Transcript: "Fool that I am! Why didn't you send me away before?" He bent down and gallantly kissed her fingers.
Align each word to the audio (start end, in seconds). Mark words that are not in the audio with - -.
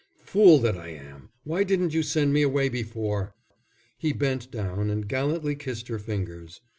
"Fool 0.25 0.57
that 0.57 0.75
I 0.75 0.87
am! 0.87 1.29
Why 1.43 1.63
didn't 1.63 1.93
you 1.93 2.01
send 2.01 2.33
me 2.33 2.41
away 2.41 2.69
before?" 2.69 3.35
He 3.99 4.13
bent 4.13 4.49
down 4.49 4.89
and 4.89 5.07
gallantly 5.07 5.53
kissed 5.55 5.89
her 5.89 5.99
fingers. 5.99 6.59